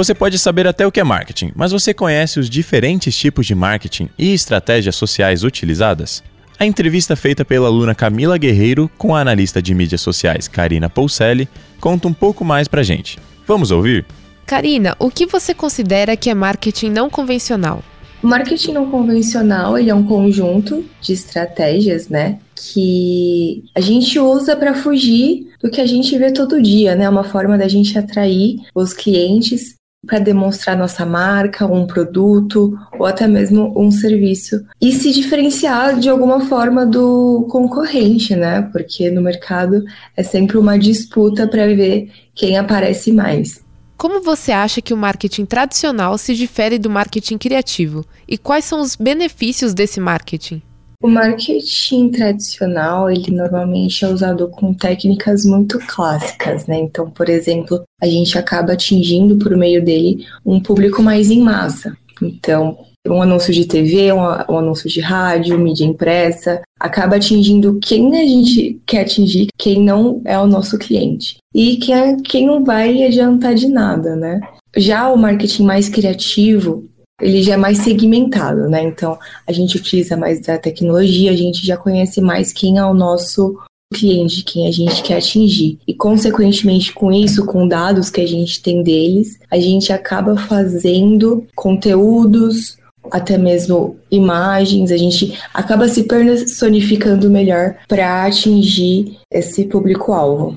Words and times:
Você 0.00 0.14
pode 0.14 0.38
saber 0.38 0.66
até 0.66 0.86
o 0.86 0.90
que 0.90 0.98
é 0.98 1.04
marketing, 1.04 1.52
mas 1.54 1.72
você 1.72 1.92
conhece 1.92 2.40
os 2.40 2.48
diferentes 2.48 3.14
tipos 3.14 3.46
de 3.46 3.54
marketing 3.54 4.08
e 4.18 4.32
estratégias 4.32 4.96
sociais 4.96 5.44
utilizadas? 5.44 6.22
A 6.58 6.64
entrevista 6.64 7.14
feita 7.14 7.44
pela 7.44 7.66
aluna 7.66 7.94
Camila 7.94 8.38
Guerreiro 8.38 8.90
com 8.96 9.14
a 9.14 9.20
analista 9.20 9.60
de 9.60 9.74
mídias 9.74 10.00
sociais 10.00 10.48
Karina 10.48 10.88
Pousselli 10.88 11.46
conta 11.78 12.08
um 12.08 12.14
pouco 12.14 12.46
mais 12.46 12.66
pra 12.66 12.82
gente. 12.82 13.18
Vamos 13.46 13.70
ouvir? 13.70 14.06
Karina, 14.46 14.96
o 14.98 15.10
que 15.10 15.26
você 15.26 15.52
considera 15.52 16.16
que 16.16 16.30
é 16.30 16.34
marketing 16.34 16.88
não 16.88 17.10
convencional? 17.10 17.84
O 18.22 18.26
marketing 18.26 18.72
não 18.72 18.90
convencional 18.90 19.76
ele 19.76 19.90
é 19.90 19.94
um 19.94 20.04
conjunto 20.04 20.82
de 21.02 21.12
estratégias, 21.12 22.08
né, 22.08 22.38
que 22.54 23.64
a 23.74 23.80
gente 23.82 24.18
usa 24.18 24.56
para 24.56 24.72
fugir 24.72 25.46
do 25.62 25.70
que 25.70 25.80
a 25.80 25.86
gente 25.86 26.16
vê 26.16 26.32
todo 26.32 26.62
dia, 26.62 26.94
né? 26.94 27.06
Uma 27.06 27.24
forma 27.24 27.58
da 27.58 27.68
gente 27.68 27.98
atrair 27.98 28.60
os 28.74 28.94
clientes 28.94 29.78
para 30.06 30.18
demonstrar 30.18 30.76
nossa 30.76 31.04
marca, 31.04 31.66
um 31.66 31.86
produto 31.86 32.76
ou 32.98 33.04
até 33.04 33.26
mesmo 33.26 33.72
um 33.76 33.90
serviço 33.90 34.64
e 34.80 34.92
se 34.92 35.12
diferenciar 35.12 35.98
de 35.98 36.08
alguma 36.08 36.40
forma 36.46 36.86
do 36.86 37.46
concorrente, 37.50 38.34
né? 38.34 38.62
Porque 38.72 39.10
no 39.10 39.20
mercado 39.20 39.84
é 40.16 40.22
sempre 40.22 40.56
uma 40.56 40.78
disputa 40.78 41.46
para 41.46 41.66
ver 41.66 42.10
quem 42.34 42.56
aparece 42.56 43.12
mais. 43.12 43.62
Como 43.96 44.22
você 44.22 44.50
acha 44.50 44.80
que 44.80 44.94
o 44.94 44.96
marketing 44.96 45.44
tradicional 45.44 46.16
se 46.16 46.34
difere 46.34 46.78
do 46.78 46.88
marketing 46.88 47.36
criativo? 47.36 48.02
E 48.26 48.38
quais 48.38 48.64
são 48.64 48.80
os 48.80 48.96
benefícios 48.96 49.74
desse 49.74 50.00
marketing? 50.00 50.62
O 51.02 51.08
marketing 51.08 52.10
tradicional, 52.10 53.10
ele 53.10 53.30
normalmente 53.30 54.04
é 54.04 54.08
usado 54.08 54.48
com 54.48 54.74
técnicas 54.74 55.46
muito 55.46 55.78
clássicas, 55.78 56.66
né? 56.66 56.78
Então, 56.78 57.10
por 57.10 57.30
exemplo, 57.30 57.82
a 58.02 58.06
gente 58.06 58.36
acaba 58.36 58.74
atingindo 58.74 59.38
por 59.38 59.56
meio 59.56 59.82
dele 59.82 60.26
um 60.44 60.60
público 60.60 61.02
mais 61.02 61.30
em 61.30 61.40
massa. 61.40 61.96
Então, 62.20 62.78
um 63.08 63.22
anúncio 63.22 63.52
de 63.52 63.64
TV, 63.64 64.12
um, 64.12 64.18
um, 64.18 64.58
anúncio 64.58 64.90
de 64.90 65.00
rádio, 65.00 65.58
mídia 65.58 65.86
impressa, 65.86 66.60
acaba 66.78 67.16
atingindo 67.16 67.78
quem 67.80 68.14
a 68.20 68.26
gente 68.26 68.78
quer 68.84 69.00
atingir, 69.00 69.48
quem 69.56 69.82
não 69.82 70.20
é 70.26 70.38
o 70.38 70.46
nosso 70.46 70.78
cliente. 70.78 71.38
E 71.54 71.76
quem, 71.76 71.94
é, 71.94 72.16
quem 72.22 72.46
não 72.46 72.62
vai 72.62 73.04
adiantar 73.04 73.54
de 73.54 73.68
nada, 73.68 74.14
né? 74.14 74.38
Já 74.76 75.10
o 75.10 75.16
marketing 75.16 75.64
mais 75.64 75.88
criativo, 75.88 76.89
ele 77.20 77.42
já 77.42 77.54
é 77.54 77.56
mais 77.56 77.78
segmentado, 77.78 78.68
né? 78.68 78.82
Então, 78.82 79.18
a 79.46 79.52
gente 79.52 79.76
utiliza 79.76 80.16
mais 80.16 80.40
da 80.40 80.58
tecnologia, 80.58 81.30
a 81.30 81.36
gente 81.36 81.64
já 81.66 81.76
conhece 81.76 82.20
mais 82.20 82.52
quem 82.52 82.78
é 82.78 82.84
o 82.84 82.94
nosso 82.94 83.58
cliente, 83.92 84.44
quem 84.44 84.68
a 84.68 84.70
gente 84.70 85.02
quer 85.02 85.18
atingir. 85.18 85.78
E, 85.86 85.94
consequentemente, 85.94 86.92
com 86.92 87.12
isso, 87.12 87.44
com 87.44 87.66
dados 87.66 88.08
que 88.08 88.20
a 88.20 88.26
gente 88.26 88.62
tem 88.62 88.82
deles, 88.82 89.38
a 89.50 89.58
gente 89.58 89.92
acaba 89.92 90.36
fazendo 90.36 91.44
conteúdos, 91.54 92.78
até 93.10 93.36
mesmo 93.36 93.96
imagens, 94.10 94.92
a 94.92 94.96
gente 94.96 95.36
acaba 95.52 95.88
se 95.88 96.04
personificando 96.04 97.30
melhor 97.30 97.76
para 97.88 98.24
atingir 98.24 99.18
esse 99.32 99.64
público-alvo. 99.64 100.56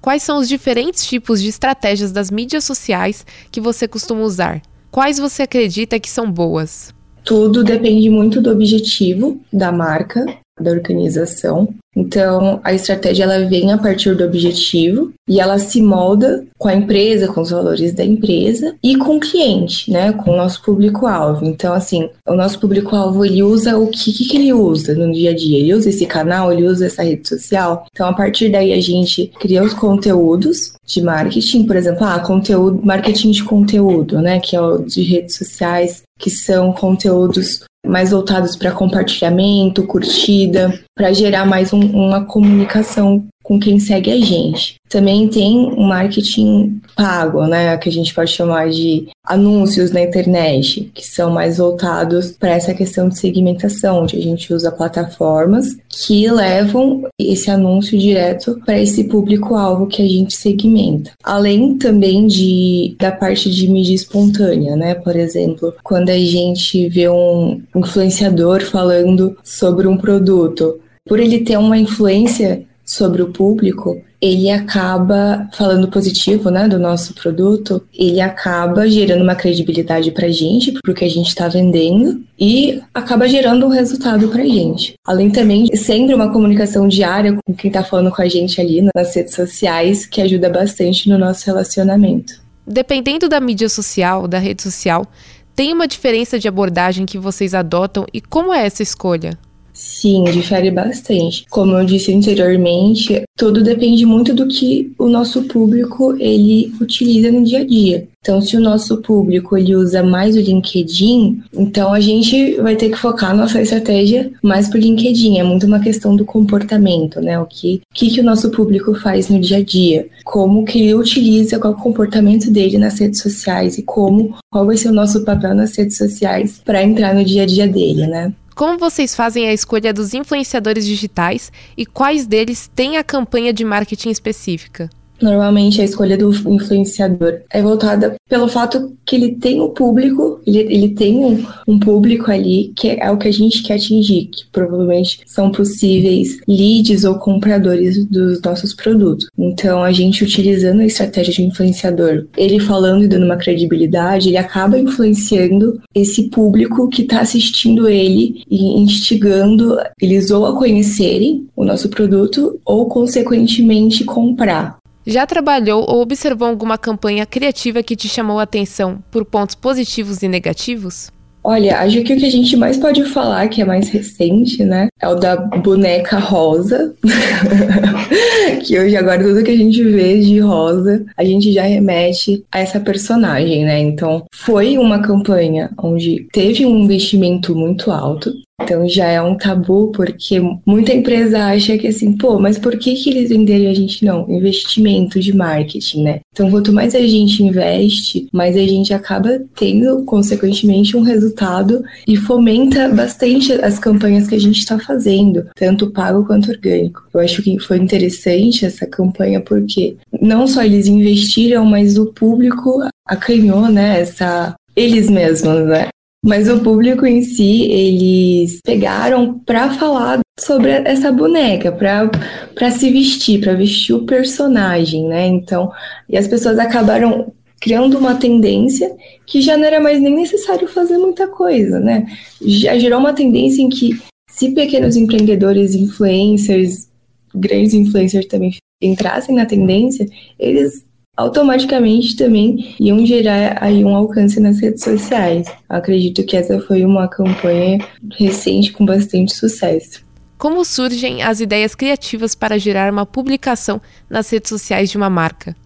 Quais 0.00 0.22
são 0.22 0.38
os 0.38 0.48
diferentes 0.48 1.06
tipos 1.06 1.40
de 1.40 1.48
estratégias 1.48 2.12
das 2.12 2.30
mídias 2.30 2.64
sociais 2.64 3.24
que 3.50 3.60
você 3.60 3.88
costuma 3.88 4.20
usar? 4.20 4.60
Quais 4.94 5.18
você 5.18 5.42
acredita 5.42 5.98
que 5.98 6.08
são 6.08 6.30
boas? 6.30 6.94
Tudo 7.24 7.64
depende 7.64 8.08
muito 8.08 8.40
do 8.40 8.48
objetivo 8.48 9.40
da 9.52 9.72
marca, 9.72 10.24
da 10.60 10.70
organização. 10.70 11.68
Então, 11.96 12.60
a 12.64 12.72
estratégia 12.72 13.24
ela 13.24 13.48
vem 13.48 13.72
a 13.72 13.78
partir 13.78 14.14
do 14.16 14.24
objetivo 14.24 15.12
e 15.28 15.40
ela 15.40 15.58
se 15.58 15.80
molda 15.80 16.44
com 16.58 16.68
a 16.68 16.74
empresa, 16.74 17.28
com 17.28 17.40
os 17.40 17.50
valores 17.50 17.92
da 17.92 18.04
empresa 18.04 18.74
e 18.82 18.96
com 18.96 19.16
o 19.16 19.20
cliente, 19.20 19.90
né, 19.90 20.12
com 20.12 20.32
o 20.32 20.36
nosso 20.36 20.60
público-alvo. 20.62 21.44
Então, 21.44 21.72
assim, 21.72 22.08
o 22.26 22.34
nosso 22.34 22.58
público-alvo 22.58 23.24
ele 23.24 23.42
usa 23.42 23.78
o 23.78 23.86
que, 23.86 24.12
que 24.12 24.36
ele 24.36 24.52
usa 24.52 24.94
no 24.94 25.12
dia 25.12 25.30
a 25.30 25.34
dia? 25.34 25.58
Ele 25.58 25.74
usa 25.74 25.88
esse 25.88 26.04
canal, 26.04 26.52
ele 26.52 26.66
usa 26.66 26.86
essa 26.86 27.02
rede 27.02 27.28
social. 27.28 27.86
Então, 27.92 28.08
a 28.08 28.12
partir 28.12 28.50
daí 28.50 28.72
a 28.72 28.80
gente 28.80 29.30
cria 29.38 29.62
os 29.62 29.72
conteúdos 29.72 30.72
de 30.84 31.00
marketing, 31.00 31.64
por 31.64 31.76
exemplo, 31.76 32.04
ah, 32.04 32.18
conteúdo, 32.18 32.84
marketing 32.84 33.30
de 33.30 33.44
conteúdo, 33.44 34.20
né, 34.20 34.40
que 34.40 34.56
é 34.56 34.60
o 34.60 34.78
de 34.78 35.02
redes 35.02 35.36
sociais, 35.36 36.02
que 36.18 36.30
são 36.30 36.72
conteúdos 36.72 37.64
mais 37.84 38.10
voltados 38.10 38.56
para 38.56 38.72
compartilhamento, 38.72 39.86
curtida, 39.86 40.72
para 40.94 41.12
gerar 41.12 41.44
mais 41.44 41.72
um, 41.72 41.80
uma 41.80 42.24
comunicação 42.24 43.26
com 43.44 43.60
quem 43.60 43.78
segue 43.78 44.10
a 44.10 44.18
gente. 44.18 44.76
Também 44.88 45.28
tem 45.28 45.58
um 45.58 45.84
marketing 45.84 46.80
pago, 46.96 47.46
né, 47.46 47.76
que 47.76 47.88
a 47.88 47.92
gente 47.92 48.14
pode 48.14 48.30
chamar 48.30 48.70
de 48.70 49.08
anúncios 49.24 49.90
na 49.90 50.00
internet, 50.00 50.90
que 50.94 51.06
são 51.06 51.30
mais 51.30 51.58
voltados 51.58 52.32
para 52.32 52.50
essa 52.50 52.72
questão 52.72 53.08
de 53.08 53.18
segmentação, 53.18 54.02
onde 54.02 54.16
a 54.16 54.20
gente 54.20 54.52
usa 54.52 54.72
plataformas 54.72 55.76
que 55.88 56.30
levam 56.30 57.04
esse 57.18 57.50
anúncio 57.50 57.98
direto 57.98 58.60
para 58.64 58.80
esse 58.80 59.04
público-alvo 59.04 59.88
que 59.88 60.00
a 60.00 60.08
gente 60.08 60.34
segmenta. 60.34 61.10
Além 61.22 61.76
também 61.76 62.26
de 62.26 62.96
da 62.98 63.12
parte 63.12 63.50
de 63.50 63.68
mídia 63.68 63.94
espontânea, 63.94 64.74
né? 64.74 64.94
Por 64.94 65.16
exemplo, 65.16 65.74
quando 65.82 66.08
a 66.08 66.18
gente 66.18 66.88
vê 66.88 67.08
um 67.08 67.60
influenciador 67.74 68.62
falando 68.64 69.36
sobre 69.42 69.86
um 69.86 69.96
produto, 69.96 70.80
por 71.06 71.20
ele 71.20 71.40
ter 71.40 71.58
uma 71.58 71.76
influência 71.76 72.64
sobre 72.84 73.22
o 73.22 73.28
público, 73.28 74.00
ele 74.20 74.50
acaba 74.50 75.48
falando 75.52 75.88
positivo, 75.88 76.50
né, 76.50 76.68
do 76.68 76.78
nosso 76.78 77.14
produto, 77.14 77.82
ele 77.92 78.20
acaba 78.20 78.88
gerando 78.88 79.22
uma 79.22 79.34
credibilidade 79.34 80.10
pra 80.10 80.28
gente, 80.28 80.72
pro 80.72 80.94
que 80.94 81.04
a 81.04 81.08
gente 81.08 81.28
está 81.28 81.48
vendendo, 81.48 82.22
e 82.38 82.80
acaba 82.92 83.28
gerando 83.28 83.66
um 83.66 83.70
resultado 83.70 84.28
pra 84.28 84.44
gente. 84.44 84.94
Além 85.06 85.30
também 85.30 85.66
sempre 85.76 86.14
uma 86.14 86.32
comunicação 86.32 86.88
diária 86.88 87.38
com 87.44 87.54
quem 87.54 87.70
tá 87.70 87.82
falando 87.84 88.10
com 88.10 88.22
a 88.22 88.28
gente 88.28 88.60
ali 88.60 88.86
nas 88.94 89.14
redes 89.14 89.34
sociais, 89.34 90.06
que 90.06 90.20
ajuda 90.20 90.48
bastante 90.48 91.08
no 91.08 91.18
nosso 91.18 91.44
relacionamento. 91.46 92.42
Dependendo 92.66 93.28
da 93.28 93.40
mídia 93.40 93.68
social, 93.68 94.26
da 94.26 94.38
rede 94.38 94.62
social, 94.62 95.06
tem 95.54 95.72
uma 95.72 95.86
diferença 95.86 96.38
de 96.38 96.48
abordagem 96.48 97.06
que 97.06 97.18
vocês 97.18 97.54
adotam 97.54 98.06
e 98.12 98.20
como 98.20 98.52
é 98.52 98.64
essa 98.66 98.82
escolha? 98.82 99.38
Sim, 99.74 100.22
difere 100.24 100.70
bastante. 100.70 101.44
Como 101.50 101.76
eu 101.76 101.84
disse 101.84 102.14
anteriormente, 102.14 103.22
tudo 103.36 103.60
depende 103.60 104.06
muito 104.06 104.32
do 104.32 104.46
que 104.46 104.92
o 104.96 105.08
nosso 105.08 105.42
público 105.42 106.14
ele 106.20 106.72
utiliza 106.80 107.32
no 107.32 107.42
dia 107.42 107.58
a 107.58 107.64
dia. 107.66 108.06
Então, 108.20 108.40
se 108.40 108.56
o 108.56 108.60
nosso 108.60 109.02
público 109.02 109.54
ele 109.58 109.74
usa 109.74 110.02
mais 110.02 110.36
o 110.36 110.40
LinkedIn, 110.40 111.42
então 111.52 111.92
a 111.92 112.00
gente 112.00 112.54
vai 112.54 112.76
ter 112.76 112.88
que 112.88 112.96
focar 112.96 113.36
nossa 113.36 113.60
estratégia 113.60 114.30
mais 114.42 114.68
pro 114.68 114.78
LinkedIn. 114.78 115.38
É 115.38 115.42
muito 115.42 115.66
uma 115.66 115.80
questão 115.80 116.14
do 116.14 116.24
comportamento, 116.24 117.20
né? 117.20 117.38
O 117.38 117.44
que, 117.44 117.82
que, 117.92 118.08
que 118.10 118.20
o 118.20 118.24
nosso 118.24 118.50
público 118.50 118.94
faz 118.94 119.28
no 119.28 119.40
dia 119.40 119.58
a 119.58 119.62
dia, 119.62 120.06
como 120.24 120.64
que 120.64 120.78
ele 120.80 120.94
utiliza, 120.94 121.58
qual 121.58 121.74
o 121.74 121.76
comportamento 121.76 122.50
dele 122.50 122.78
nas 122.78 122.98
redes 122.98 123.20
sociais 123.20 123.76
e 123.76 123.82
como, 123.82 124.34
qual 124.50 124.64
vai 124.64 124.76
ser 124.76 124.88
o 124.88 124.94
nosso 124.94 125.22
papel 125.24 125.54
nas 125.54 125.76
redes 125.76 125.98
sociais 125.98 126.62
para 126.64 126.82
entrar 126.82 127.14
no 127.14 127.24
dia 127.24 127.42
a 127.42 127.46
dia 127.46 127.68
dele, 127.68 128.06
né? 128.06 128.32
Como 128.54 128.78
vocês 128.78 129.16
fazem 129.16 129.48
a 129.48 129.52
escolha 129.52 129.92
dos 129.92 130.14
influenciadores 130.14 130.86
digitais 130.86 131.50
e 131.76 131.84
quais 131.84 132.24
deles 132.24 132.70
têm 132.72 132.96
a 132.96 133.02
campanha 133.02 133.52
de 133.52 133.64
marketing 133.64 134.10
específica? 134.10 134.88
Normalmente 135.20 135.80
a 135.80 135.84
escolha 135.84 136.16
do 136.16 136.30
influenciador 136.50 137.40
é 137.50 137.62
voltada 137.62 138.14
pelo 138.28 138.48
fato 138.48 138.96
que 139.06 139.16
ele 139.16 139.36
tem 139.36 139.60
o 139.60 139.66
um 139.66 139.68
público, 139.70 140.40
ele, 140.46 140.58
ele 140.58 140.88
tem 140.88 141.18
um, 141.18 141.44
um, 141.68 141.78
público 141.78 142.30
ali 142.30 142.72
que 142.74 142.88
é 142.88 143.10
o 143.10 143.18
que 143.18 143.28
a 143.28 143.32
gente 143.32 143.62
quer 143.62 143.74
atingir, 143.74 144.26
que 144.26 144.44
provavelmente 144.50 145.20
são 145.26 145.52
possíveis 145.52 146.38
leads 146.48 147.04
ou 147.04 147.16
compradores 147.16 148.04
dos 148.06 148.40
nossos 148.40 148.74
produtos. 148.74 149.28
Então 149.38 149.82
a 149.82 149.92
gente 149.92 150.24
utilizando 150.24 150.80
a 150.80 150.86
estratégia 150.86 151.32
de 151.32 151.42
influenciador, 151.42 152.26
ele 152.36 152.58
falando 152.58 153.04
e 153.04 153.08
dando 153.08 153.26
uma 153.26 153.36
credibilidade, 153.36 154.28
ele 154.28 154.36
acaba 154.36 154.78
influenciando 154.78 155.80
esse 155.94 156.24
público 156.30 156.88
que 156.88 157.02
está 157.02 157.20
assistindo 157.20 157.88
ele 157.88 158.42
e 158.50 158.80
instigando 158.80 159.76
eles 160.00 160.30
ou 160.30 160.46
a 160.46 160.56
conhecerem 160.56 161.46
o 161.54 161.64
nosso 161.64 161.88
produto 161.88 162.58
ou 162.64 162.86
consequentemente 162.86 164.04
comprar. 164.04 164.78
Já 165.06 165.26
trabalhou 165.26 165.84
ou 165.86 166.00
observou 166.00 166.48
alguma 166.48 166.78
campanha 166.78 167.26
criativa 167.26 167.82
que 167.82 167.94
te 167.94 168.08
chamou 168.08 168.38
a 168.38 168.44
atenção 168.44 169.02
por 169.10 169.24
pontos 169.24 169.54
positivos 169.54 170.22
e 170.22 170.28
negativos? 170.28 171.12
Olha, 171.46 171.78
acho 171.80 172.02
que 172.02 172.14
o 172.14 172.16
que 172.16 172.24
a 172.24 172.30
gente 172.30 172.56
mais 172.56 172.78
pode 172.78 173.04
falar, 173.04 173.46
que 173.48 173.60
é 173.60 173.66
mais 173.66 173.90
recente, 173.90 174.64
né? 174.64 174.88
É 174.98 175.06
o 175.06 175.14
da 175.14 175.36
boneca 175.36 176.18
rosa. 176.18 176.94
que 178.64 178.80
hoje, 178.80 178.96
agora, 178.96 179.22
tudo 179.22 179.44
que 179.44 179.50
a 179.50 179.56
gente 179.56 179.84
vê 179.84 180.20
de 180.20 180.38
rosa, 180.38 181.04
a 181.14 181.22
gente 181.22 181.52
já 181.52 181.64
remete 181.64 182.42
a 182.50 182.60
essa 182.60 182.80
personagem, 182.80 183.62
né? 183.66 183.78
Então, 183.78 184.24
foi 184.32 184.78
uma 184.78 185.02
campanha 185.02 185.70
onde 185.76 186.26
teve 186.32 186.64
um 186.64 186.78
investimento 186.78 187.54
muito 187.54 187.90
alto. 187.90 188.32
Então 188.62 188.88
já 188.88 189.06
é 189.06 189.20
um 189.20 189.36
tabu, 189.36 189.90
porque 189.92 190.40
muita 190.64 190.94
empresa 190.94 191.44
acha 191.46 191.76
que 191.76 191.88
assim, 191.88 192.16
pô, 192.16 192.38
mas 192.38 192.58
por 192.58 192.78
que, 192.78 192.94
que 192.94 193.10
eles 193.10 193.28
venderam 193.28 193.70
a 193.70 193.74
gente 193.74 194.04
não? 194.04 194.30
Investimento 194.30 195.18
de 195.18 195.34
marketing, 195.34 196.02
né? 196.02 196.20
Então 196.32 196.50
quanto 196.50 196.72
mais 196.72 196.94
a 196.94 197.00
gente 197.00 197.42
investe, 197.42 198.28
mais 198.32 198.56
a 198.56 198.60
gente 198.60 198.94
acaba 198.94 199.40
tendo, 199.56 200.04
consequentemente, 200.04 200.96
um 200.96 201.02
resultado 201.02 201.82
e 202.06 202.16
fomenta 202.16 202.88
bastante 202.88 203.52
as 203.52 203.78
campanhas 203.78 204.28
que 204.28 204.34
a 204.34 204.40
gente 204.40 204.58
está 204.58 204.78
fazendo, 204.78 205.46
tanto 205.56 205.90
pago 205.90 206.24
quanto 206.24 206.50
orgânico. 206.50 207.02
Eu 207.12 207.20
acho 207.20 207.42
que 207.42 207.58
foi 207.58 207.78
interessante 207.78 208.64
essa 208.64 208.86
campanha 208.86 209.40
porque 209.40 209.96
não 210.20 210.46
só 210.46 210.62
eles 210.62 210.86
investiram, 210.86 211.64
mas 211.64 211.98
o 211.98 212.06
público 212.06 212.80
acanhou, 213.06 213.68
né? 213.68 214.00
Essa 214.00 214.54
eles 214.76 215.08
mesmos, 215.08 215.66
né? 215.66 215.88
Mas 216.24 216.48
o 216.48 216.60
público 216.60 217.04
em 217.04 217.20
si, 217.20 217.70
eles 217.70 218.58
pegaram 218.64 219.38
para 219.40 219.74
falar 219.74 220.20
sobre 220.40 220.70
essa 220.70 221.12
boneca, 221.12 221.70
para 221.70 222.70
se 222.70 222.90
vestir, 222.90 223.40
para 223.42 223.52
vestir 223.52 223.94
o 223.94 224.06
personagem, 224.06 225.06
né? 225.06 225.26
Então, 225.26 225.70
e 226.08 226.16
as 226.16 226.26
pessoas 226.26 226.58
acabaram 226.58 227.30
criando 227.60 227.98
uma 227.98 228.14
tendência 228.14 228.90
que 229.26 229.42
já 229.42 229.54
não 229.58 229.64
era 229.64 229.80
mais 229.80 230.00
nem 230.00 230.14
necessário 230.14 230.66
fazer 230.66 230.96
muita 230.96 231.28
coisa, 231.28 231.78
né? 231.78 232.06
Já 232.40 232.78
gerou 232.78 233.00
uma 233.00 233.12
tendência 233.12 233.60
em 233.60 233.68
que 233.68 233.90
se 234.30 234.52
pequenos 234.52 234.96
empreendedores, 234.96 235.74
influencers, 235.74 236.88
grandes 237.34 237.74
influencers 237.74 238.26
também 238.26 238.56
entrassem 238.80 239.34
na 239.34 239.44
tendência, 239.44 240.06
eles 240.38 240.86
automaticamente 241.16 242.16
também 242.16 242.74
iam 242.80 243.04
gerar 243.04 243.58
aí 243.60 243.84
um 243.84 243.94
alcance 243.94 244.40
nas 244.40 244.60
redes 244.60 244.82
sociais. 244.82 245.46
Acredito 245.68 246.24
que 246.24 246.36
essa 246.36 246.60
foi 246.60 246.84
uma 246.84 247.08
campanha 247.08 247.78
recente 248.18 248.72
com 248.72 248.84
bastante 248.84 249.34
sucesso. 249.34 250.02
Como 250.36 250.64
surgem 250.64 251.22
as 251.22 251.40
ideias 251.40 251.74
criativas 251.74 252.34
para 252.34 252.58
gerar 252.58 252.92
uma 252.92 253.06
publicação 253.06 253.80
nas 254.10 254.28
redes 254.28 254.48
sociais 254.48 254.90
de 254.90 254.96
uma 254.96 255.08
marca? 255.08 255.56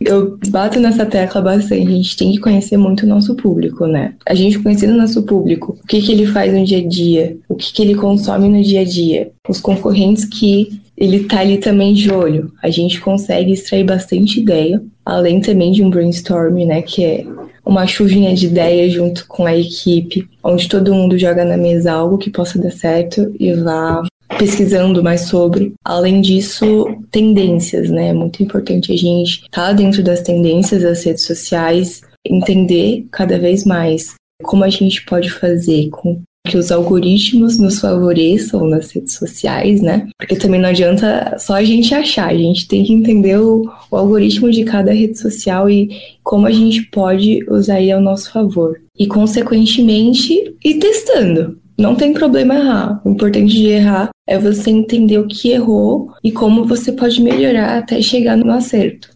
Eu 0.00 0.38
bato 0.48 0.78
nessa 0.78 1.04
tecla 1.04 1.40
bastante. 1.42 1.88
A 1.88 1.90
gente 1.90 2.16
tem 2.16 2.30
que 2.30 2.38
conhecer 2.38 2.76
muito 2.76 3.02
o 3.02 3.08
nosso 3.08 3.34
público, 3.34 3.86
né? 3.86 4.14
A 4.24 4.34
gente 4.34 4.58
conhecendo 4.58 4.94
o 4.94 4.96
nosso 4.96 5.22
público, 5.24 5.76
o 5.82 5.86
que, 5.86 6.00
que 6.00 6.12
ele 6.12 6.26
faz 6.26 6.52
no 6.52 6.64
dia 6.64 6.78
a 6.78 6.86
dia, 6.86 7.36
o 7.48 7.56
que, 7.56 7.72
que 7.72 7.82
ele 7.82 7.96
consome 7.96 8.48
no 8.48 8.62
dia 8.62 8.82
a 8.82 8.84
dia, 8.84 9.32
os 9.48 9.60
concorrentes 9.60 10.24
que 10.24 10.80
ele 10.96 11.24
tá 11.24 11.40
ali 11.40 11.58
também 11.58 11.94
de 11.94 12.10
olho. 12.10 12.52
A 12.62 12.70
gente 12.70 13.00
consegue 13.00 13.52
extrair 13.52 13.84
bastante 13.84 14.40
ideia, 14.40 14.82
além 15.08 15.40
também 15.40 15.72
de 15.72 15.82
um 15.82 15.88
brainstorm, 15.88 16.66
né, 16.66 16.82
que 16.82 17.02
é 17.02 17.24
uma 17.64 17.86
chuvinha 17.86 18.34
de 18.34 18.46
ideias 18.46 18.92
junto 18.92 19.26
com 19.26 19.46
a 19.46 19.56
equipe, 19.56 20.28
onde 20.44 20.68
todo 20.68 20.94
mundo 20.94 21.18
joga 21.18 21.46
na 21.46 21.56
mesa 21.56 21.92
algo 21.92 22.18
que 22.18 22.28
possa 22.28 22.58
dar 22.58 22.70
certo 22.70 23.34
e 23.40 23.54
vá 23.54 24.02
pesquisando 24.38 25.02
mais 25.02 25.22
sobre. 25.22 25.72
Além 25.82 26.20
disso, 26.20 26.86
tendências, 27.10 27.88
né? 27.88 28.08
É 28.08 28.12
muito 28.12 28.42
importante 28.42 28.92
a 28.92 28.96
gente 28.96 29.42
estar 29.44 29.68
tá 29.68 29.72
dentro 29.72 30.02
das 30.02 30.20
tendências 30.20 30.82
das 30.82 31.02
redes 31.02 31.24
sociais, 31.24 32.02
entender 32.26 33.06
cada 33.10 33.38
vez 33.38 33.64
mais 33.64 34.14
como 34.42 34.62
a 34.62 34.68
gente 34.68 35.04
pode 35.06 35.30
fazer 35.30 35.88
com 35.88 36.20
que 36.48 36.56
os 36.56 36.72
algoritmos 36.72 37.58
nos 37.58 37.78
favoreçam 37.78 38.66
nas 38.66 38.90
redes 38.90 39.14
sociais, 39.14 39.80
né? 39.80 40.08
Porque 40.18 40.34
também 40.34 40.60
não 40.60 40.70
adianta 40.70 41.36
só 41.38 41.54
a 41.54 41.64
gente 41.64 41.94
achar, 41.94 42.28
a 42.28 42.36
gente 42.36 42.66
tem 42.66 42.82
que 42.82 42.92
entender 42.92 43.38
o, 43.38 43.70
o 43.90 43.96
algoritmo 43.96 44.50
de 44.50 44.64
cada 44.64 44.92
rede 44.92 45.18
social 45.18 45.68
e 45.68 45.90
como 46.24 46.46
a 46.46 46.50
gente 46.50 46.82
pode 46.90 47.44
usar 47.50 47.80
ele 47.80 47.92
ao 47.92 48.00
nosso 48.00 48.32
favor. 48.32 48.80
E, 48.98 49.06
consequentemente, 49.06 50.54
ir 50.64 50.74
testando. 50.78 51.58
Não 51.78 51.94
tem 51.94 52.12
problema 52.12 52.56
errar. 52.56 53.00
O 53.04 53.10
importante 53.10 53.54
de 53.54 53.66
errar 53.68 54.08
é 54.26 54.36
você 54.36 54.70
entender 54.70 55.18
o 55.18 55.28
que 55.28 55.50
errou 55.50 56.10
e 56.24 56.32
como 56.32 56.64
você 56.64 56.90
pode 56.90 57.22
melhorar 57.22 57.78
até 57.78 58.02
chegar 58.02 58.36
no 58.36 58.50
acerto. 58.50 59.10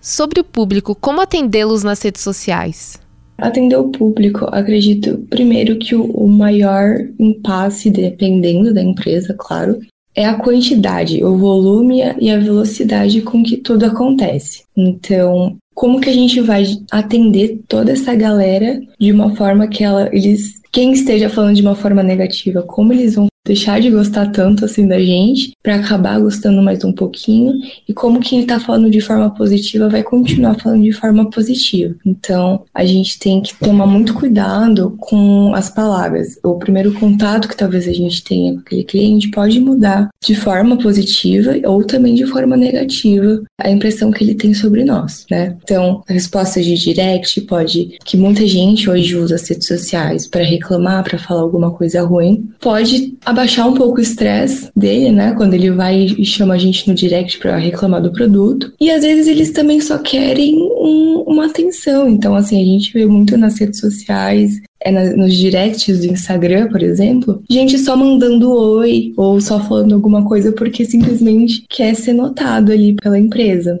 Sobre 0.00 0.38
o 0.38 0.44
público, 0.44 0.94
como 0.94 1.20
atendê-los 1.20 1.82
nas 1.82 2.00
redes 2.02 2.22
sociais? 2.22 3.00
Atender 3.36 3.76
o 3.76 3.88
público, 3.88 4.46
acredito 4.52 5.26
primeiro 5.28 5.78
que 5.78 5.94
o, 5.94 6.04
o 6.04 6.28
maior 6.28 6.98
impasse, 7.18 7.90
dependendo 7.90 8.72
da 8.72 8.82
empresa, 8.82 9.34
claro, 9.36 9.80
é 10.14 10.24
a 10.24 10.38
quantidade, 10.38 11.24
o 11.24 11.36
volume 11.36 12.00
e 12.20 12.30
a 12.30 12.38
velocidade 12.38 13.20
com 13.22 13.42
que 13.42 13.56
tudo 13.56 13.84
acontece. 13.84 14.62
Então, 14.76 15.56
como 15.74 16.00
que 16.00 16.08
a 16.08 16.12
gente 16.12 16.40
vai 16.40 16.64
atender 16.90 17.60
toda 17.66 17.90
essa 17.90 18.14
galera 18.14 18.80
de 18.98 19.10
uma 19.10 19.34
forma 19.34 19.66
que 19.66 19.82
ela, 19.82 20.08
eles, 20.12 20.60
quem 20.74 20.92
esteja 20.92 21.30
falando 21.30 21.54
de 21.54 21.62
uma 21.62 21.76
forma 21.76 22.02
negativa, 22.02 22.60
como 22.60 22.92
eles 22.92 23.14
vão 23.14 23.28
deixar 23.46 23.80
de 23.80 23.90
gostar 23.90 24.30
tanto 24.32 24.64
assim 24.64 24.88
da 24.88 24.98
gente 24.98 25.52
para 25.62 25.76
acabar 25.76 26.18
gostando 26.18 26.62
mais 26.62 26.82
um 26.82 26.92
pouquinho 26.92 27.52
e 27.86 27.92
como 27.92 28.20
quem 28.20 28.46
tá 28.46 28.58
falando 28.58 28.88
de 28.88 29.00
forma 29.00 29.30
positiva 29.34 29.88
vai 29.88 30.02
continuar 30.02 30.58
falando 30.58 30.82
de 30.82 30.92
forma 30.92 31.28
positiva. 31.28 31.94
Então, 32.06 32.64
a 32.72 32.84
gente 32.84 33.18
tem 33.18 33.42
que 33.42 33.54
tomar 33.58 33.86
muito 33.86 34.14
cuidado 34.14 34.96
com 34.98 35.54
as 35.54 35.68
palavras. 35.68 36.38
O 36.42 36.54
primeiro 36.54 36.94
contato 36.94 37.48
que 37.48 37.56
talvez 37.56 37.86
a 37.86 37.92
gente 37.92 38.24
tenha 38.24 38.54
com 38.54 38.60
aquele 38.60 38.84
cliente 38.84 39.30
pode 39.30 39.60
mudar 39.60 40.08
de 40.24 40.34
forma 40.34 40.78
positiva 40.78 41.54
ou 41.66 41.84
também 41.84 42.14
de 42.14 42.26
forma 42.26 42.56
negativa 42.56 43.42
a 43.60 43.70
impressão 43.70 44.10
que 44.10 44.24
ele 44.24 44.34
tem 44.34 44.54
sobre 44.54 44.84
nós, 44.84 45.26
né? 45.30 45.56
Então, 45.62 46.02
a 46.08 46.12
resposta 46.12 46.62
de 46.62 46.74
direct 46.74 47.40
pode 47.42 47.98
que 48.04 48.16
muita 48.16 48.46
gente 48.46 48.88
hoje 48.88 49.16
usa 49.16 49.34
as 49.34 49.48
redes 49.48 49.66
sociais 49.66 50.26
para 50.26 50.42
reclamar, 50.64 51.04
para 51.04 51.18
falar 51.18 51.42
alguma 51.42 51.70
coisa 51.70 52.02
ruim, 52.02 52.48
pode 52.60 53.14
abaixar 53.24 53.68
um 53.68 53.74
pouco 53.74 53.98
o 53.98 54.02
estresse 54.02 54.70
dele, 54.74 55.12
né? 55.12 55.34
Quando 55.36 55.54
ele 55.54 55.70
vai 55.70 56.06
e 56.18 56.24
chama 56.24 56.54
a 56.54 56.58
gente 56.58 56.88
no 56.88 56.94
direct 56.94 57.38
para 57.38 57.56
reclamar 57.56 58.02
do 58.02 58.12
produto. 58.12 58.72
E 58.80 58.90
às 58.90 59.02
vezes 59.02 59.26
eles 59.26 59.50
também 59.50 59.80
só 59.80 59.98
querem 59.98 60.56
um, 60.56 61.24
uma 61.26 61.46
atenção. 61.46 62.08
Então, 62.08 62.34
assim, 62.34 62.60
a 62.60 62.64
gente 62.64 62.92
vê 62.92 63.04
muito 63.04 63.36
nas 63.36 63.58
redes 63.58 63.78
sociais, 63.78 64.60
é 64.80 64.90
nos 65.14 65.34
directs 65.34 66.00
do 66.00 66.06
Instagram, 66.06 66.68
por 66.68 66.82
exemplo, 66.82 67.42
gente 67.48 67.78
só 67.78 67.96
mandando 67.96 68.52
oi 68.52 69.12
ou 69.16 69.40
só 69.40 69.58
falando 69.60 69.94
alguma 69.94 70.26
coisa 70.26 70.52
porque 70.52 70.84
simplesmente 70.84 71.64
quer 71.70 71.94
ser 71.94 72.12
notado 72.12 72.70
ali 72.70 72.94
pela 72.94 73.18
empresa. 73.18 73.80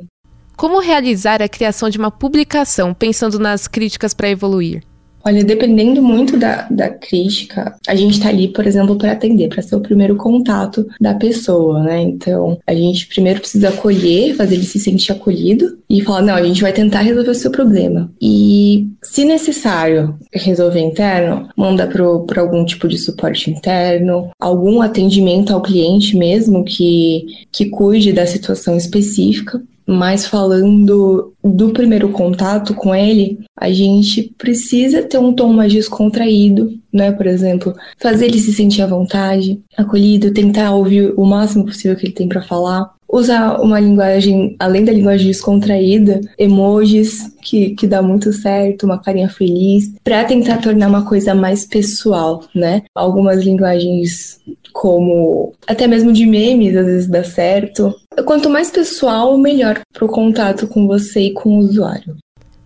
Como 0.56 0.80
realizar 0.80 1.42
a 1.42 1.48
criação 1.48 1.90
de 1.90 1.98
uma 1.98 2.10
publicação 2.10 2.94
pensando 2.94 3.38
nas 3.38 3.68
críticas 3.68 4.14
para 4.14 4.30
evoluir? 4.30 4.82
Olha, 5.26 5.42
dependendo 5.42 6.02
muito 6.02 6.36
da, 6.36 6.68
da 6.70 6.90
crítica, 6.90 7.74
a 7.86 7.94
gente 7.94 8.20
tá 8.20 8.28
ali, 8.28 8.48
por 8.48 8.66
exemplo, 8.66 8.96
para 8.96 9.12
atender, 9.12 9.48
para 9.48 9.62
ser 9.62 9.74
o 9.74 9.80
primeiro 9.80 10.16
contato 10.16 10.86
da 11.00 11.14
pessoa, 11.14 11.82
né? 11.82 12.02
Então, 12.02 12.58
a 12.66 12.74
gente 12.74 13.06
primeiro 13.08 13.40
precisa 13.40 13.70
acolher, 13.70 14.34
fazer 14.34 14.56
ele 14.56 14.64
se 14.64 14.78
sentir 14.78 15.12
acolhido 15.12 15.78
e 15.88 16.02
falar: 16.02 16.20
não, 16.20 16.34
a 16.34 16.42
gente 16.42 16.60
vai 16.60 16.72
tentar 16.72 17.00
resolver 17.00 17.30
o 17.30 17.34
seu 17.34 17.50
problema. 17.50 18.12
E, 18.20 18.86
se 19.02 19.24
necessário, 19.24 20.14
resolver 20.30 20.80
interno, 20.80 21.48
manda 21.56 21.86
para 21.86 22.40
algum 22.40 22.64
tipo 22.64 22.86
de 22.86 22.98
suporte 22.98 23.50
interno, 23.50 24.30
algum 24.38 24.82
atendimento 24.82 25.54
ao 25.54 25.62
cliente 25.62 26.16
mesmo 26.16 26.64
que, 26.64 27.24
que 27.50 27.70
cuide 27.70 28.12
da 28.12 28.26
situação 28.26 28.76
específica. 28.76 29.62
Mas 29.86 30.26
falando 30.26 31.34
do 31.42 31.70
primeiro 31.70 32.08
contato 32.08 32.74
com 32.74 32.94
ele, 32.94 33.38
a 33.58 33.70
gente 33.70 34.34
precisa 34.38 35.02
ter 35.02 35.18
um 35.18 35.32
tom 35.32 35.52
mais 35.52 35.72
descontraído, 35.72 36.72
né? 36.92 37.12
Por 37.12 37.26
exemplo, 37.26 37.74
fazer 37.98 38.26
ele 38.26 38.38
se 38.38 38.52
sentir 38.52 38.80
à 38.82 38.86
vontade, 38.86 39.60
acolhido, 39.76 40.32
tentar 40.32 40.74
ouvir 40.74 41.12
o 41.16 41.24
máximo 41.26 41.66
possível 41.66 41.96
que 41.96 42.06
ele 42.06 42.14
tem 42.14 42.28
para 42.28 42.42
falar. 42.42 42.94
Usar 43.14 43.60
uma 43.60 43.78
linguagem, 43.78 44.56
além 44.58 44.84
da 44.84 44.90
linguagem 44.90 45.28
descontraída, 45.28 46.20
emojis, 46.36 47.32
que, 47.40 47.70
que 47.76 47.86
dá 47.86 48.02
muito 48.02 48.32
certo, 48.32 48.86
uma 48.86 49.00
carinha 49.00 49.28
feliz, 49.28 49.94
para 50.02 50.24
tentar 50.24 50.56
tornar 50.56 50.88
uma 50.88 51.04
coisa 51.04 51.32
mais 51.32 51.64
pessoal, 51.64 52.42
né? 52.52 52.82
Algumas 52.92 53.44
linguagens 53.44 54.40
como 54.72 55.52
até 55.64 55.86
mesmo 55.86 56.12
de 56.12 56.26
memes 56.26 56.76
às 56.76 56.86
vezes 56.86 57.06
dá 57.06 57.22
certo. 57.22 57.94
Quanto 58.24 58.50
mais 58.50 58.72
pessoal, 58.72 59.38
melhor 59.38 59.80
para 59.92 60.04
o 60.04 60.08
contato 60.08 60.66
com 60.66 60.88
você 60.88 61.20
e 61.20 61.32
com 61.32 61.50
o 61.50 61.58
usuário. 61.58 62.16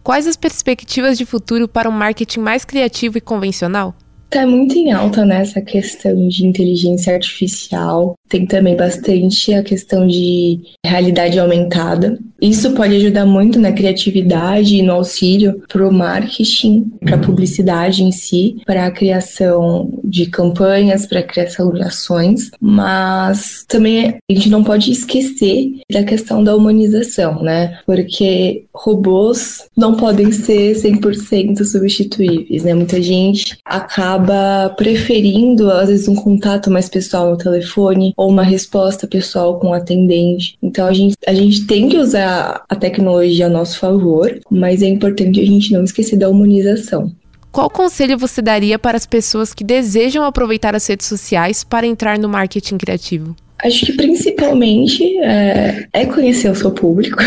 Quais 0.02 0.26
as 0.26 0.34
perspectivas 0.34 1.18
de 1.18 1.26
futuro 1.26 1.68
para 1.68 1.90
um 1.90 1.92
marketing 1.92 2.40
mais 2.40 2.64
criativo 2.64 3.18
e 3.18 3.20
convencional? 3.20 3.94
Tá 4.30 4.46
muito 4.46 4.76
em 4.76 4.92
alta 4.92 5.24
nessa 5.24 5.62
questão 5.62 6.28
de 6.28 6.46
inteligência 6.46 7.14
artificial. 7.14 8.14
Tem 8.28 8.44
também 8.44 8.76
bastante 8.76 9.54
a 9.54 9.62
questão 9.62 10.06
de 10.06 10.60
realidade 10.84 11.38
aumentada. 11.38 12.18
Isso 12.40 12.70
pode 12.72 12.94
ajudar 12.96 13.26
muito 13.26 13.58
na 13.58 13.72
criatividade 13.72 14.76
e 14.76 14.82
no 14.82 14.92
auxílio 14.92 15.62
para 15.68 15.86
o 15.86 15.92
marketing, 15.92 16.84
para 17.00 17.16
a 17.16 17.18
publicidade 17.18 18.04
em 18.04 18.12
si, 18.12 18.56
para 18.64 18.86
a 18.86 18.90
criação 18.90 19.90
de 20.04 20.26
campanhas, 20.26 21.04
para 21.06 21.20
a 21.20 21.22
criação 21.22 21.72
de 21.72 21.82
ações. 21.82 22.50
Mas 22.60 23.64
também 23.66 24.16
a 24.30 24.32
gente 24.32 24.48
não 24.48 24.62
pode 24.62 24.90
esquecer 24.92 25.72
da 25.90 26.04
questão 26.04 26.44
da 26.44 26.54
humanização, 26.54 27.42
né? 27.42 27.78
Porque 27.84 28.64
robôs 28.72 29.64
não 29.76 29.96
podem 29.96 30.30
ser 30.30 30.76
100% 30.76 31.64
substituíveis, 31.64 32.62
né? 32.62 32.72
Muita 32.72 33.02
gente 33.02 33.58
acaba 33.64 34.72
preferindo, 34.76 35.70
às 35.70 35.88
vezes, 35.88 36.08
um 36.08 36.14
contato 36.14 36.70
mais 36.70 36.88
pessoal 36.88 37.30
no 37.30 37.36
telefone 37.36 38.12
ou 38.16 38.28
uma 38.28 38.44
resposta 38.44 39.06
pessoal 39.06 39.58
com 39.58 39.68
o 39.68 39.74
atendente. 39.74 40.56
Então, 40.62 40.86
a 40.86 40.92
gente, 40.92 41.16
a 41.26 41.34
gente 41.34 41.66
tem 41.66 41.88
que 41.88 41.98
usar 41.98 42.27
a 42.68 42.76
tecnologia 42.76 43.46
a 43.46 43.50
nosso 43.50 43.78
favor, 43.78 44.38
mas 44.50 44.82
é 44.82 44.86
importante 44.86 45.40
a 45.40 45.46
gente 45.46 45.72
não 45.72 45.84
esquecer 45.84 46.16
da 46.16 46.28
humanização. 46.28 47.12
Qual 47.50 47.70
conselho 47.70 48.18
você 48.18 48.42
daria 48.42 48.78
para 48.78 48.96
as 48.96 49.06
pessoas 49.06 49.54
que 49.54 49.64
desejam 49.64 50.24
aproveitar 50.24 50.74
as 50.76 50.86
redes 50.86 51.06
sociais 51.06 51.64
para 51.64 51.86
entrar 51.86 52.18
no 52.18 52.28
marketing 52.28 52.76
criativo? 52.76 53.34
Acho 53.64 53.86
que 53.86 53.92
principalmente 53.94 55.18
é, 55.18 55.88
é, 55.92 56.06
conhecer 56.06 56.50
o 56.50 56.54
seu 56.54 56.70
público. 56.70 57.18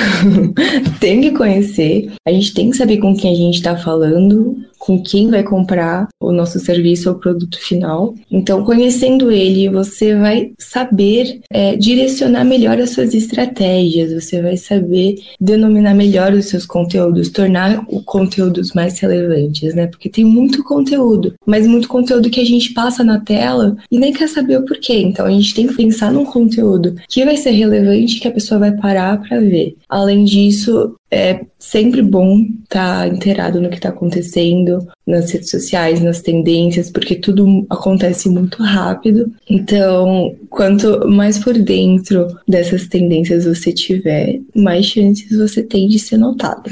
tem 1.02 1.20
que 1.20 1.32
conhecer. 1.32 2.10
A 2.26 2.32
gente 2.32 2.54
tem 2.54 2.70
que 2.70 2.78
saber 2.78 2.98
com 3.00 3.14
quem 3.16 3.34
a 3.34 3.36
gente 3.36 3.56
está 3.56 3.76
falando, 3.76 4.56
com 4.82 5.00
quem 5.00 5.30
vai 5.30 5.44
comprar 5.44 6.08
o 6.20 6.32
nosso 6.32 6.60
serviço 6.60 7.08
ou 7.08 7.16
produto 7.16 7.60
final. 7.60 8.16
Então, 8.32 8.66
conhecendo 8.66 9.32
ele, 9.32 9.70
você 9.70 10.16
vai 10.16 10.54
saber 10.58 11.40
é, 11.52 11.76
direcionar 11.76 12.44
melhor 12.44 12.80
as 12.80 12.90
suas 12.90 13.14
estratégias, 13.14 14.12
você 14.12 14.42
vai 14.42 14.58
saber 14.58 15.22
denominar 15.40 15.94
melhor 15.94 16.34
os 16.34 16.46
seus 16.46 16.66
conteúdos, 16.66 17.30
tornar 17.30 17.86
os 17.88 18.04
conteúdos 18.06 18.74
mais 18.74 18.98
relevantes, 19.00 19.76
né? 19.76 19.86
Porque 19.86 20.10
tem 20.10 20.26
muito 20.26 20.64
conteúdo, 20.64 21.36
mas 21.46 21.68
muito 21.68 21.88
conteúdo 21.88 22.32
que 22.32 22.42
a 22.42 22.46
gente 22.46 22.74
passa 22.74 23.04
na 23.04 23.20
tela 23.20 23.78
e 23.92 24.00
nem 24.00 24.12
quer 24.12 24.28
saber 24.28 24.58
o 24.58 24.66
porquê. 24.66 24.96
Então, 24.98 25.28
a 25.28 25.32
gente 25.32 25.54
tem 25.54 25.68
que 25.68 25.76
pensar 25.76 26.12
num 26.12 26.26
conteúdo 26.26 26.96
que 27.08 27.24
vai 27.24 27.38
ser 27.38 27.52
relevante, 27.52 28.20
que 28.20 28.28
a 28.28 28.32
pessoa 28.32 28.60
vai 28.60 28.72
parar 28.72 29.22
para 29.22 29.40
ver. 29.40 29.76
Além 29.88 30.24
disso, 30.24 30.96
é 31.12 31.42
sempre 31.60 32.02
bom 32.02 32.40
estar 32.64 33.02
tá 33.02 33.08
inteirado 33.08 33.60
no 33.60 33.70
que 33.70 33.76
está 33.76 33.90
acontecendo 33.90 34.88
nas 35.06 35.30
redes 35.30 35.50
sociais, 35.50 36.02
nas 36.02 36.22
tendências, 36.22 36.90
porque 36.90 37.16
tudo 37.16 37.66
acontece 37.70 38.30
muito 38.30 38.64
rápido. 38.64 39.32
Então, 39.50 40.36
quanto 40.50 41.08
mais 41.10 41.38
por 41.38 41.58
dentro 41.58 42.28
dessas 42.48 42.88
tendências 42.88 43.46
você 43.46 43.74
tiver, 43.74 44.40
mais 44.56 44.86
chances 44.86 45.38
você 45.38 45.62
tem 45.62 45.88
de 45.90 46.00
ser 46.00 46.18
notado. 46.18 46.72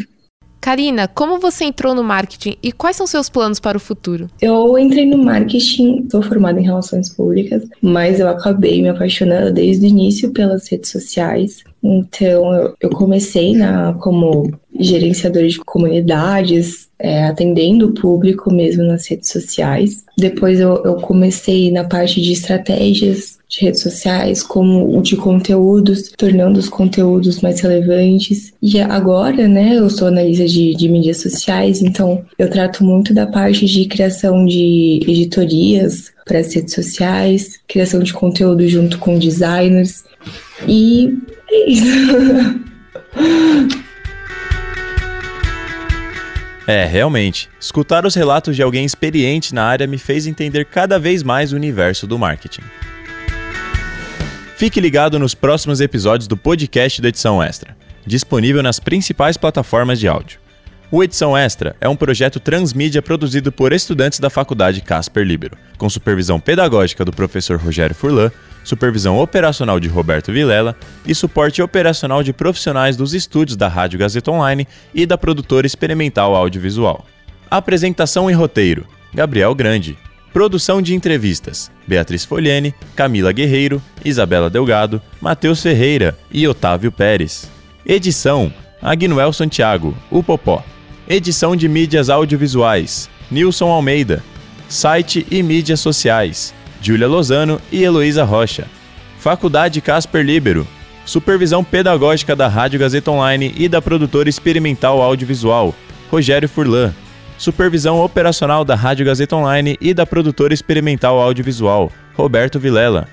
Karina, 0.62 1.08
como 1.08 1.40
você 1.40 1.66
entrou 1.66 1.96
no 1.96 2.04
marketing 2.04 2.56
e 2.62 2.72
quais 2.72 2.96
são 2.96 3.08
seus 3.08 3.30
planos 3.30 3.60
para 3.60 3.78
o 3.78 3.80
futuro? 3.80 4.30
Eu 4.42 4.78
entrei 4.78 5.06
no 5.06 5.18
marketing, 5.18 6.08
sou 6.12 6.22
formada 6.22 6.60
em 6.60 6.64
relações 6.64 7.10
públicas, 7.10 7.64
mas 7.82 8.20
eu 8.20 8.28
acabei 8.28 8.82
me 8.82 8.90
apaixonando 8.90 9.54
desde 9.54 9.86
o 9.86 9.90
início 9.90 10.32
pelas 10.32 10.70
redes 10.70 10.92
sociais. 10.92 11.64
Então, 11.82 12.74
eu 12.80 12.90
comecei 12.90 13.54
na, 13.54 13.94
como 13.94 14.52
gerenciadora 14.78 15.48
de 15.48 15.58
comunidades, 15.60 16.90
é, 17.00 17.26
atendendo 17.26 17.88
o 17.88 17.94
público 17.94 18.54
mesmo 18.54 18.84
nas 18.84 19.08
redes 19.08 19.30
sociais. 19.30 20.04
Depois, 20.18 20.60
eu, 20.60 20.84
eu 20.84 20.96
comecei 20.96 21.72
na 21.72 21.86
parte 21.86 22.22
de 22.22 22.34
estratégias 22.34 23.39
de 23.50 23.62
redes 23.66 23.82
sociais, 23.82 24.44
como 24.44 24.96
o 24.96 25.02
de 25.02 25.16
conteúdos, 25.16 26.12
tornando 26.16 26.60
os 26.60 26.70
conteúdos 26.70 27.42
mais 27.42 27.60
relevantes. 27.60 28.54
E 28.62 28.80
agora, 28.80 29.48
né, 29.48 29.76
eu 29.76 29.90
sou 29.90 30.08
analista 30.08 30.46
de, 30.46 30.76
de 30.76 30.88
mídias 30.88 31.18
sociais, 31.18 31.82
então 31.82 32.24
eu 32.38 32.48
trato 32.48 32.84
muito 32.84 33.12
da 33.12 33.26
parte 33.26 33.66
de 33.66 33.86
criação 33.86 34.46
de 34.46 35.00
editorias 35.08 36.12
para 36.26 36.40
as 36.40 36.54
redes 36.54 36.76
sociais, 36.76 37.60
criação 37.68 38.02
de 38.02 38.14
conteúdo 38.14 38.68
junto 38.68 39.00
com 39.00 39.18
designers. 39.18 40.04
E 40.68 41.18
é 41.52 41.70
isso. 41.70 41.86
É, 46.68 46.86
realmente. 46.86 47.50
Escutar 47.60 48.06
os 48.06 48.14
relatos 48.14 48.56
de 48.56 48.62
alguém 48.62 48.86
experiente 48.86 49.56
na 49.56 49.64
área 49.64 49.88
me 49.88 49.98
fez 49.98 50.28
entender 50.28 50.66
cada 50.66 51.00
vez 51.00 51.24
mais 51.24 51.52
o 51.52 51.56
universo 51.56 52.06
do 52.06 52.20
marketing. 52.20 52.62
Fique 54.60 54.82
ligado 54.82 55.18
nos 55.18 55.34
próximos 55.34 55.80
episódios 55.80 56.28
do 56.28 56.36
podcast 56.36 57.02
da 57.02 57.08
Edição 57.08 57.42
Extra, 57.42 57.78
disponível 58.06 58.62
nas 58.62 58.78
principais 58.78 59.38
plataformas 59.38 59.98
de 59.98 60.06
áudio. 60.06 60.38
O 60.92 61.02
Edição 61.02 61.38
Extra 61.38 61.78
é 61.80 61.88
um 61.88 61.96
projeto 61.96 62.42
transmídia 62.42 63.02
produzido 63.02 63.54
por 63.54 63.72
estudantes 63.72 64.20
da 64.20 64.30
Faculdade 64.30 64.82
Casper 64.82 65.26
Libero, 65.26 65.58
com 65.78 65.90
supervisão 65.90 66.42
pedagógica 66.42 67.06
do 67.06 67.14
professor 67.14 67.58
Rogério 67.58 67.96
Furlan 67.96 68.30
supervisão 68.66 69.18
operacional 69.18 69.80
de 69.80 69.88
Roberto 69.88 70.34
Vilela 70.34 70.76
e 71.06 71.16
suporte 71.16 71.62
operacional 71.62 72.22
de 72.22 72.34
profissionais 72.34 72.98
dos 72.98 73.14
estúdios 73.14 73.56
da 73.56 73.70
Rádio 73.70 73.98
Gazeta 73.98 74.30
Online 74.30 74.68
e 74.94 75.06
da 75.06 75.18
produtora 75.18 75.66
experimental 75.66 76.36
audiovisual. 76.36 77.06
Apresentação 77.50 78.30
e 78.30 78.34
roteiro: 78.34 78.86
Gabriel 79.14 79.56
Grande. 79.56 79.98
Produção 80.32 80.82
de 80.82 80.94
entrevistas: 80.94 81.72
Beatriz 81.88 82.24
Folhene, 82.24 82.74
Camila 82.96 83.32
Guerreiro, 83.32 83.82
Isabela 84.06 84.50
Delgado, 84.50 85.02
Matheus 85.20 85.62
Ferreira 85.62 86.18
e 86.32 86.48
Otávio 86.48 86.92
Pérez. 86.92 87.50
Edição: 87.86 88.54
Agnuel 88.82 89.34
Santiago, 89.34 89.96
o 90.12 90.22
Popó. 90.22 90.64
Edição 91.08 91.56
de 91.56 91.68
mídias 91.68 92.10
audiovisuais: 92.10 93.10
Nilson 93.32 93.70
Almeida. 93.70 94.24
Site 94.68 95.26
e 95.32 95.42
mídias 95.42 95.80
sociais: 95.80 96.54
Júlia 96.82 97.08
Lozano 97.08 97.60
e 97.72 97.84
Heloísa 97.84 98.24
Rocha. 98.24 98.68
Faculdade 99.18 99.82
Casper 99.82 100.24
Libero. 100.24 100.68
Supervisão 101.06 101.64
pedagógica 101.64 102.36
da 102.36 102.48
Rádio 102.48 102.80
Gazeta 102.80 103.10
Online 103.10 103.52
e 103.58 103.68
da 103.68 103.82
produtora 103.82 104.30
experimental 104.30 105.02
audiovisual, 105.02 105.74
Rogério 106.12 106.48
Furlan. 106.48 106.94
Supervisão 107.40 108.00
operacional 108.00 108.64
da 108.64 108.76
Rádio 108.76 109.04
Gazeta 109.04 109.36
Online 109.36 109.76
e 109.82 109.92
da 109.96 110.06
produtora 110.06 110.54
experimental 110.54 111.20
audiovisual, 111.20 111.92
Roberto 112.14 112.60
Vilela. 112.60 113.08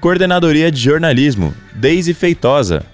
Coordenadoria 0.00 0.72
de 0.72 0.80
Jornalismo, 0.80 1.54
Deise 1.72 2.12
Feitosa. 2.12 2.84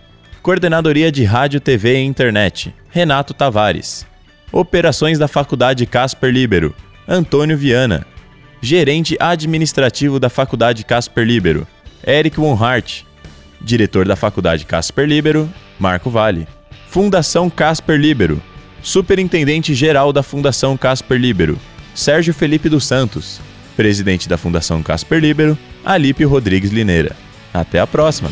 Coordenadoria 0.43 1.11
de 1.11 1.25
Rádio, 1.25 1.61
TV 1.61 1.97
e 1.97 2.05
Internet, 2.05 2.75
Renato 2.91 3.33
Tavares. 3.33 4.07
Operações 4.53 5.19
da 5.19 5.27
Faculdade 5.27 5.87
Casper 5.87 6.31
Libero, 6.31 6.75
Antônio 7.09 7.57
Viana 7.57 8.07
gerente 8.65 9.15
administrativo 9.21 10.19
da 10.19 10.31
Faculdade 10.31 10.85
Casper 10.85 11.25
Libero, 11.25 11.67
Eric 12.05 12.41
Wonhart, 12.41 13.05
diretor 13.61 14.07
da 14.07 14.17
Faculdade 14.17 14.65
Casper 14.65 15.07
Libero, 15.07 15.49
Marco 15.79 16.09
Vale, 16.09 16.49
Fundação 16.89 17.51
Casper 17.51 18.01
Libero, 18.01 18.41
superintendente 18.85 19.75
geral 19.75 20.13
da 20.13 20.23
Fundação 20.23 20.77
Casper 20.77 21.19
Libero, 21.19 21.59
Sérgio 21.95 22.35
Felipe 22.35 22.69
dos 22.69 22.85
Santos, 22.85 23.41
presidente 23.77 24.29
da 24.29 24.37
Fundação 24.37 24.83
Casper 24.83 25.19
Libero, 25.19 25.59
Alípio 25.85 26.29
Rodrigues 26.29 26.71
Lineira. 26.71 27.17
Até 27.53 27.81
a 27.81 27.87
próxima! 27.87 28.31